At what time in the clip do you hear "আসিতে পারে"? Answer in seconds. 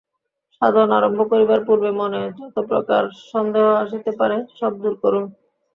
3.83-4.37